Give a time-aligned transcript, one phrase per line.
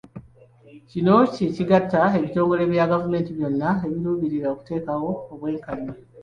[0.89, 5.93] Kino kye kigatta ebitongole bya gavumenti byonna ebiruubirira okuteekawo obwenkanya.